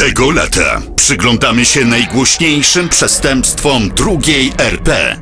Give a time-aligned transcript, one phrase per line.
[0.00, 5.16] Tego lata przyglądamy się najgłośniejszym przestępstwom drugiej RP.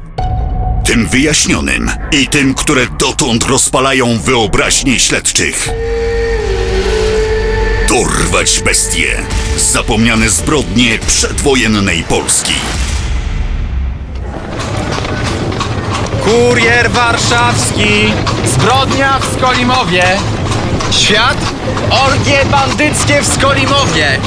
[0.84, 5.68] Tym wyjaśnionym i tym, które dotąd rozpalają wyobraźnię śledczych.
[7.88, 9.16] Dorwać bestie.
[9.56, 12.54] Zapomniane zbrodnie przedwojennej Polski.
[16.24, 18.12] Kurier warszawski!
[18.44, 20.04] Zbrodnia w Skolimowie!
[20.90, 21.38] Świat?
[21.90, 24.18] Orgie bandyckie w Skolimowie!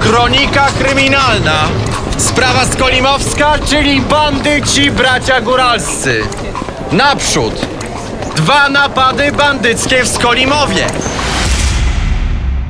[0.00, 1.68] Kronika kryminalna!
[2.18, 6.22] Sprawa skolimowska, czyli bandyci bracia góralscy!
[6.92, 7.66] Naprzód!
[8.36, 10.86] Dwa napady bandyckie w Skolimowie!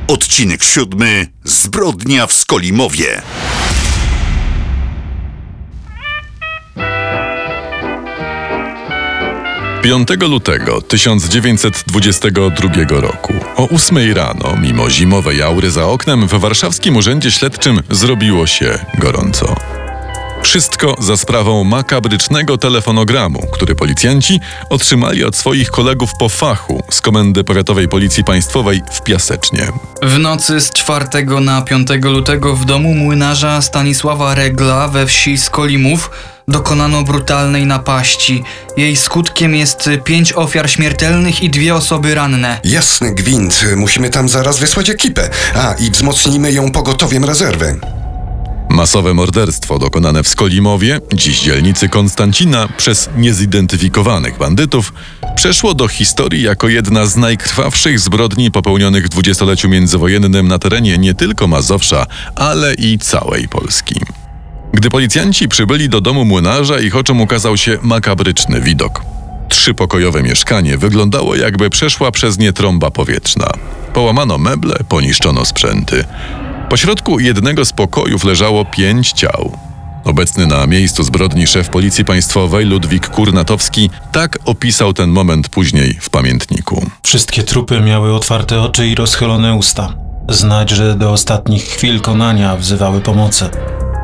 [0.09, 1.27] Odcinek siódmy.
[1.45, 3.23] Zbrodnia w Skolimowie.
[9.83, 17.31] Piątego lutego 1922 roku o 8 rano, mimo zimowej aury za oknem, w warszawskim urzędzie
[17.31, 19.78] śledczym zrobiło się gorąco.
[20.43, 27.45] Wszystko za sprawą makabrycznego telefonogramu, który policjanci otrzymali od swoich kolegów po fachu z Komendy
[27.45, 29.69] Powiatowej Policji Państwowej w Piasecznie.
[30.03, 31.07] W nocy z 4
[31.41, 36.11] na 5 lutego w domu młynarza Stanisława Regla we wsi Skolimów
[36.49, 38.45] dokonano brutalnej napaści.
[38.77, 42.61] Jej skutkiem jest pięć ofiar śmiertelnych i dwie osoby ranne.
[42.65, 45.31] Jasny gwint, musimy tam zaraz wysłać ekipę.
[45.55, 47.81] A, i wzmocnimy ją pogotowiem rezerwy.
[48.71, 54.93] Masowe morderstwo dokonane w Skolimowie, dziś dzielnicy Konstancina, przez niezidentyfikowanych bandytów,
[55.37, 61.15] przeszło do historii jako jedna z najkrwawszych zbrodni popełnionych w dwudziestoleciu międzywojennym na terenie nie
[61.15, 64.01] tylko Mazowsza, ale i całej Polski.
[64.73, 69.03] Gdy policjanci przybyli do domu młynarza, ich oczom ukazał się makabryczny widok.
[69.49, 73.51] Trzypokojowe mieszkanie wyglądało jakby przeszła przez nie trąba powietrzna.
[73.95, 76.05] Połamano meble, poniszczono sprzęty.
[76.71, 79.59] Pośrodku jednego z pokojów leżało pięć ciał.
[80.05, 86.11] Obecny na miejscu zbrodni szef Policji Państwowej Ludwik Kurnatowski tak opisał ten moment później w
[86.11, 86.87] pamiętniku.
[87.03, 89.95] Wszystkie trupy miały otwarte oczy i rozchylone usta.
[90.29, 93.51] Znać, że do ostatnich chwil konania wzywały pomocy.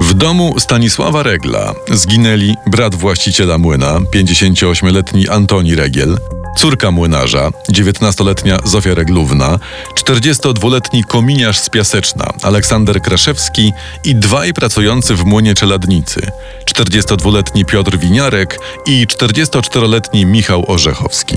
[0.01, 6.19] W domu Stanisława Regla zginęli brat właściciela młyna, 58-letni Antoni Regiel,
[6.57, 9.59] córka młynarza, 19-letnia Zofia Reglówna,
[9.95, 13.73] 42-letni kominiarz z Piaseczna, Aleksander Kraszewski
[14.05, 16.31] i dwaj pracujący w młynie czeladnicy,
[16.75, 21.37] 42-letni Piotr Winiarek i 44-letni Michał Orzechowski.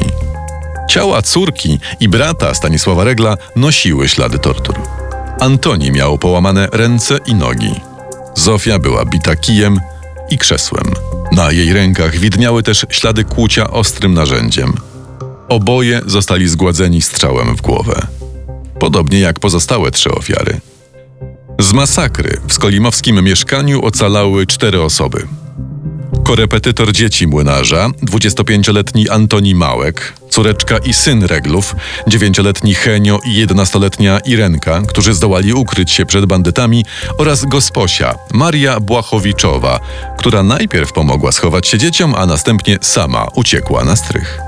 [0.89, 4.75] Ciała córki i brata Stanisława Regla nosiły ślady tortur.
[5.39, 7.73] Antoni miał połamane ręce i nogi.
[8.35, 9.79] Zofia była bita kijem
[10.29, 10.93] i krzesłem.
[11.31, 14.73] Na jej rękach widniały też ślady kłucia ostrym narzędziem.
[15.49, 18.07] Oboje zostali zgładzeni strzałem w głowę.
[18.79, 20.59] Podobnie jak pozostałe trzy ofiary.
[21.59, 25.27] Z masakry w skolimowskim mieszkaniu ocalały cztery osoby.
[26.23, 31.75] Korepetytor dzieci młynarza, 25-letni Antoni Małek, córeczka i syn Reglów,
[32.07, 36.85] 9-letni Henio i 11-letnia Irenka, którzy zdołali ukryć się przed bandytami,
[37.17, 39.79] oraz gosposia Maria Błachowiczowa,
[40.17, 44.46] która najpierw pomogła schować się dzieciom, a następnie sama uciekła na strych.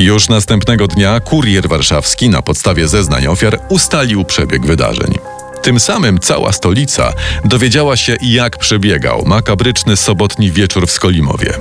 [0.00, 5.14] Już następnego dnia kurier warszawski na podstawie zeznań ofiar ustalił przebieg wydarzeń.
[5.62, 7.12] Tym samym cała stolica
[7.44, 11.52] dowiedziała się, jak przebiegał makabryczny sobotni wieczór w Skolimowie.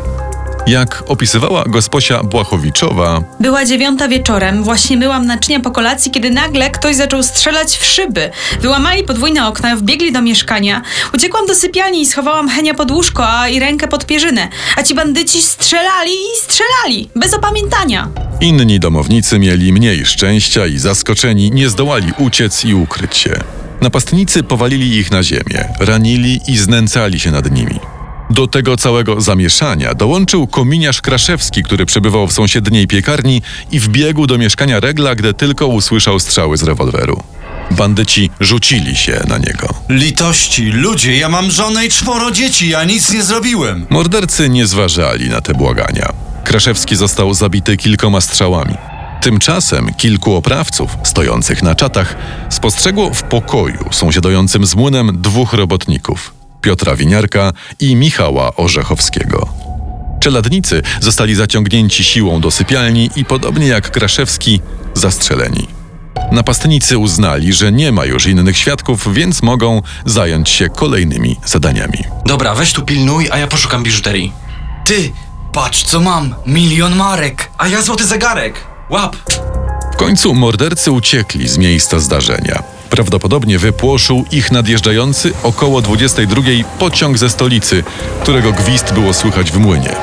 [0.67, 6.95] Jak opisywała gosposia Błachowiczowa, Była dziewiąta wieczorem, właśnie myłam naczynia po kolacji, kiedy nagle ktoś
[6.95, 8.31] zaczął strzelać w szyby.
[8.61, 10.81] Wyłamali podwójne okna, wbiegli do mieszkania.
[11.13, 14.47] Uciekłam do sypialni i schowałam Henia pod łóżko, a i rękę pod pierzynę.
[14.77, 18.07] A ci bandyci strzelali i strzelali, bez opamiętania.
[18.41, 23.39] Inni domownicy mieli mniej szczęścia i zaskoczeni nie zdołali uciec i ukryć się.
[23.81, 27.79] Napastnicy powalili ich na ziemię, ranili i znęcali się nad nimi.
[28.29, 33.41] Do tego całego zamieszania dołączył kominiarz Kraszewski, który przebywał w sąsiedniej piekarni
[33.71, 37.23] i wbiegł do mieszkania Regla, gdy tylko usłyszał strzały z rewolweru.
[37.71, 39.67] Bandyci rzucili się na niego.
[39.89, 43.85] Litości, ludzie, ja mam żonę i czworo dzieci, ja nic nie zrobiłem.
[43.89, 46.28] Mordercy nie zważali na te błagania.
[46.43, 48.75] Kraszewski został zabity kilkoma strzałami.
[49.21, 52.15] Tymczasem kilku oprawców stojących na czatach
[52.49, 59.47] spostrzegło w pokoju sąsiadującym z młynem dwóch robotników Piotra Winiarka i Michała Orzechowskiego.
[60.19, 64.61] Czeladnicy zostali zaciągnięci siłą do sypialni i podobnie jak Kraszewski
[64.93, 65.67] zastrzeleni.
[66.31, 72.03] Napastnicy uznali, że nie ma już innych świadków, więc mogą zająć się kolejnymi zadaniami.
[72.25, 74.31] Dobra, weź tu pilnuj, a ja poszukam biżuterii.
[74.85, 75.11] Ty,
[75.51, 77.51] patrz co mam, milion marek.
[77.57, 78.53] A ja złoty zegarek.
[78.89, 79.15] Łap.
[79.93, 82.63] W końcu mordercy uciekli z miejsca zdarzenia.
[82.89, 86.41] Prawdopodobnie wypłoszył ich nadjeżdżający około 22
[86.79, 87.83] pociąg ze stolicy,
[88.21, 89.95] którego gwizd było słychać w młynie.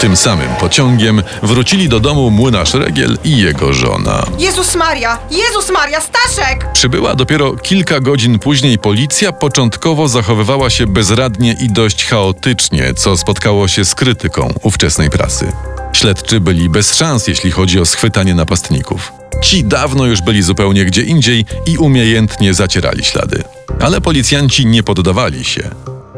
[0.00, 4.26] Tym samym pociągiem wrócili do domu młynarz Regiel i jego żona.
[4.38, 5.18] Jezus Maria!
[5.30, 6.00] Jezus Maria!
[6.00, 6.72] Staszek!
[6.72, 13.68] Przybyła dopiero kilka godzin później policja początkowo zachowywała się bezradnie i dość chaotycznie, co spotkało
[13.68, 15.52] się z krytyką ówczesnej prasy.
[15.92, 19.12] Śledczy byli bez szans, jeśli chodzi o schwytanie napastników.
[19.42, 23.42] Ci dawno już byli zupełnie gdzie indziej i umiejętnie zacierali ślady.
[23.80, 25.70] Ale policjanci nie poddawali się.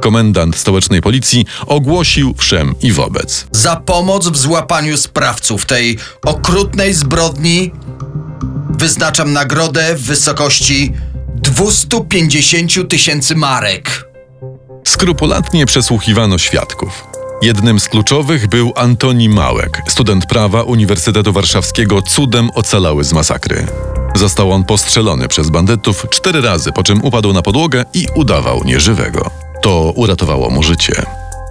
[0.02, 3.46] Komendant stołecznej policji ogłosił wszem i wobec.
[3.52, 7.70] Za pomoc w złapaniu sprawców tej okrutnej zbrodni
[8.70, 10.92] wyznaczam nagrodę w wysokości
[11.34, 14.04] 250 tysięcy marek.
[14.84, 17.04] Skrupulatnie przesłuchiwano świadków.
[17.42, 23.66] Jednym z kluczowych był Antoni Małek, student prawa Uniwersytetu Warszawskiego, cudem ocalały z masakry.
[24.14, 29.41] Został on postrzelony przez bandytów cztery razy, po czym upadł na podłogę i udawał nieżywego.
[29.62, 31.02] To uratowało mu życie.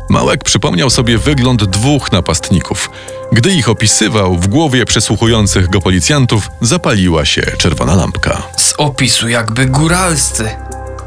[0.09, 2.89] Małek przypomniał sobie wygląd dwóch napastników.
[3.31, 8.43] Gdy ich opisywał, w głowie przesłuchujących go policjantów zapaliła się czerwona lampka.
[8.57, 10.49] Z opisu jakby góralscy.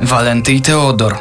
[0.00, 1.16] Walenty i Teodor.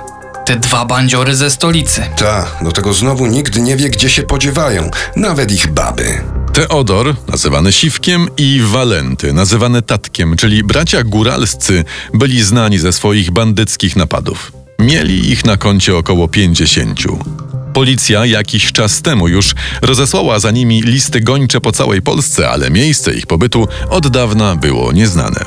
[0.45, 2.01] Te dwa bandziory ze stolicy.
[2.17, 6.21] Ta, do tego znowu nikt nie wie, gdzie się podziewają, nawet ich baby.
[6.53, 11.83] Teodor, nazywany Siwkiem, i Walenty, nazywany Tatkiem, czyli bracia góralscy,
[12.13, 14.62] byli znani ze swoich bandyckich napadów.
[14.79, 17.19] Mieli ich na koncie około pięćdziesięciu.
[17.73, 23.13] Policja jakiś czas temu już rozesłała za nimi listy gończe po całej Polsce, ale miejsce
[23.13, 25.45] ich pobytu od dawna było nieznane.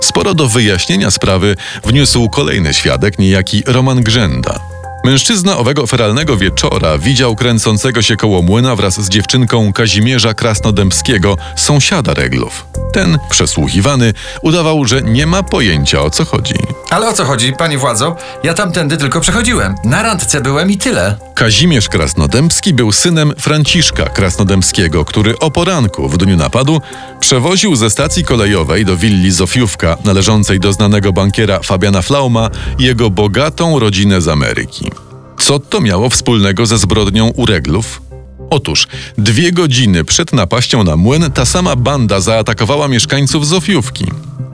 [0.00, 4.67] Sporo do wyjaśnienia sprawy wniósł kolejny świadek, niejaki Roman Grzęda.
[5.08, 12.14] Mężczyzna owego feralnego wieczora widział kręcącego się koło młyna wraz z dziewczynką Kazimierza Krasnodębskiego, sąsiada
[12.14, 12.66] Reglów.
[12.92, 14.12] Ten, przesłuchiwany,
[14.42, 16.54] udawał, że nie ma pojęcia o co chodzi.
[16.90, 18.16] Ale o co chodzi, panie władzo?
[18.42, 19.74] Ja tamtędy tylko przechodziłem.
[19.84, 21.16] Na randce byłem i tyle.
[21.34, 26.80] Kazimierz Krasnodębski był synem Franciszka Krasnodębskiego, który o poranku w dniu napadu
[27.20, 33.78] przewoził ze stacji kolejowej do willi Zofiówka, należącej do znanego bankiera Fabiana Flauma, jego bogatą
[33.78, 34.90] rodzinę z Ameryki.
[35.40, 38.02] Co to miało wspólnego ze zbrodnią ureglów?
[38.50, 38.88] Otóż
[39.18, 44.04] dwie godziny przed napaścią na młyn ta sama banda zaatakowała mieszkańców Zofiówki.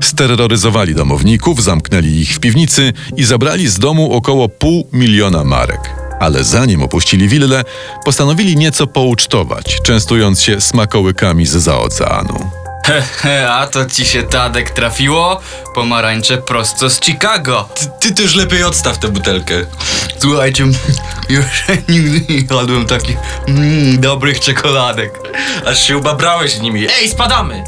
[0.00, 5.90] Steroryzowali domowników, zamknęli ich w piwnicy i zabrali z domu około pół miliona marek.
[6.20, 7.64] Ale zanim opuścili willę,
[8.04, 12.63] postanowili nieco poucztować, częstując się smakołykami z oceanu.
[12.84, 15.40] Hehe, a to ci się Tadek trafiło?
[15.75, 17.69] Pomarańcze prosto z Chicago.
[17.75, 19.54] Ty, ty też lepiej odstaw tę butelkę.
[20.19, 20.64] Słuchajcie,
[21.28, 21.44] już
[21.88, 23.16] nigdy nie jadłem takich
[23.48, 25.20] mm, dobrych czekoladek.
[25.66, 26.86] Aż się ubabrałeś nimi.
[27.00, 27.64] Ej, spadamy!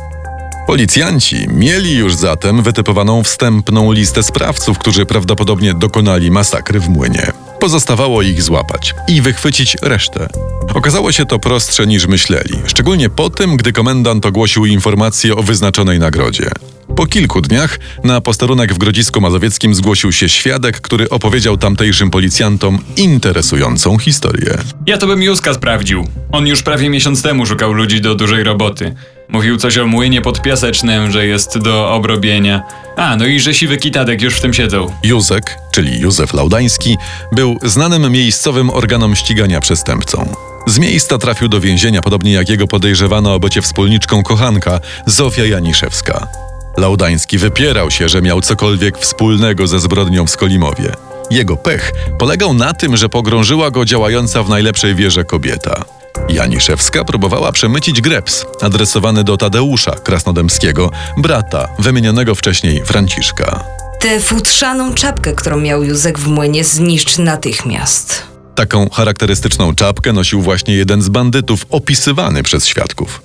[0.67, 7.33] Policjanci mieli już zatem wytypowaną wstępną listę sprawców, którzy prawdopodobnie dokonali masakry w młynie.
[7.61, 10.29] Pozostawało ich złapać i wychwycić resztę.
[10.75, 15.99] Okazało się to prostsze niż myśleli, szczególnie po tym, gdy komendant ogłosił informację o wyznaczonej
[15.99, 16.51] nagrodzie.
[16.97, 22.79] Po kilku dniach na posterunek w Grodzisku Mazowieckim zgłosił się świadek, który opowiedział tamtejszym policjantom
[22.97, 24.59] interesującą historię.
[24.87, 26.09] Ja to bym Józka sprawdził.
[26.33, 28.95] On już prawie miesiąc temu szukał ludzi do dużej roboty.
[29.29, 32.63] Mówił coś o młynie podpiasecznym, że jest do obrobienia.
[32.97, 34.87] A, no i że siwy kitadek już w tym siedzą.
[35.03, 36.97] Józek, czyli Józef Laudański,
[37.33, 40.35] był znanym miejscowym organom ścigania przestępcą.
[40.67, 46.27] Z miejsca trafił do więzienia, podobnie jak jego podejrzewano o bycie wspólniczką kochanka Zofia Janiszewska.
[46.77, 50.93] Laudański wypierał się, że miał cokolwiek wspólnego ze zbrodnią w Skolimowie.
[51.31, 55.85] Jego pech polegał na tym, że pogrążyła go działająca w najlepszej wierze kobieta.
[56.29, 63.65] Janiszewska próbowała przemycić greps adresowany do Tadeusza Krasnodębskiego, brata wymienionego wcześniej Franciszka.
[64.01, 68.23] Tę futrzaną czapkę, którą miał Józek w młynie, zniszcz natychmiast.
[68.55, 73.23] Taką charakterystyczną czapkę nosił właśnie jeden z bandytów opisywany przez świadków.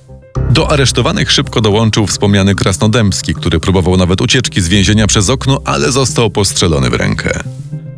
[0.50, 5.92] Do aresztowanych szybko dołączył wspomniany Krasnodębski, który próbował nawet ucieczki z więzienia przez okno, ale
[5.92, 7.44] został postrzelony w rękę.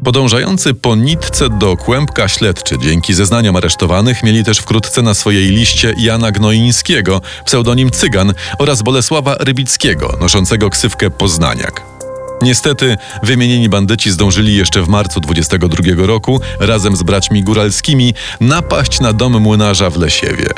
[0.04, 5.94] Podążający po nitce do kłębka śledczy dzięki zeznaniom aresztowanych mieli też wkrótce na swojej liście
[5.98, 11.82] Jana Gnoińskiego, pseudonim Cygan oraz Bolesława Rybickiego, noszącego ksywkę Poznaniak.
[12.42, 19.14] Niestety, wymienieni bandyci zdążyli jeszcze w marcu 22 roku razem z braćmi góralskimi napaść na
[19.14, 20.50] dom młynarza w Lesiewie.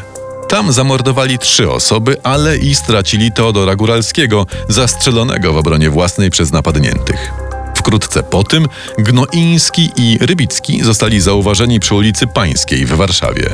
[0.49, 7.44] Tam zamordowali trzy osoby, ale i stracili Teodora Góralskiego, zastrzelonego w obronie własnej przez napadniętych.
[7.85, 13.49] Wkrótce po tym Gnoiński i Rybicki zostali zauważeni przy ulicy Pańskiej w Warszawie.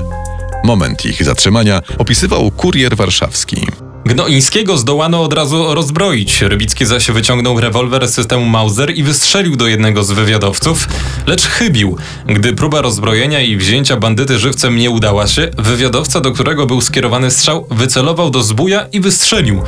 [0.64, 3.58] Moment ich zatrzymania opisywał kurier warszawski.
[4.06, 6.42] Gnoińskiego zdołano od razu rozbroić.
[6.42, 10.88] Rybicki zaś wyciągnął rewolwer z systemu Mauser i wystrzelił do jednego z wywiadowców,
[11.28, 11.98] lecz chybił.
[12.26, 17.32] Gdy próba rozbrojenia i wzięcia bandyty żywcem nie udała się, wywiadowca, do którego był skierowany
[17.32, 19.62] strzał, wycelował do zbuja i wystrzelił.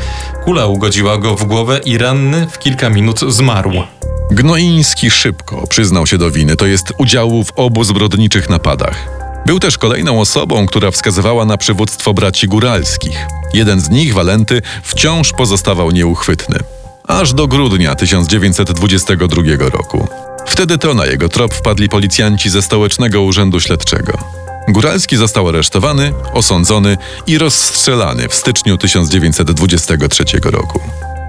[0.44, 3.72] Kula ugodziła go w głowę i ranny w kilka minut zmarł.
[4.34, 9.10] Gnoiński szybko przyznał się do winy, to jest udziału w obu zbrodniczych napadach.
[9.46, 13.26] Był też kolejną osobą, która wskazywała na przywództwo braci góralskich.
[13.54, 16.60] Jeden z nich, Walenty, wciąż pozostawał nieuchwytny.
[17.08, 20.08] Aż do grudnia 1922 roku.
[20.48, 24.18] Wtedy to na jego trop wpadli policjanci ze Stołecznego Urzędu Śledczego.
[24.68, 26.98] Góralski został aresztowany, osądzony
[27.28, 30.80] i rozstrzelany w styczniu 1923 roku.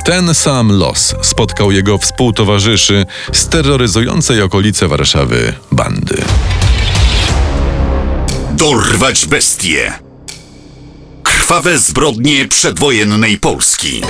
[0.04, 6.22] Ten sam los spotkał jego współtowarzyszy z terroryzującej okolice Warszawy bandy.
[8.50, 9.92] Dorwać bestie.
[11.22, 14.02] Krwawe zbrodnie przedwojennej Polski.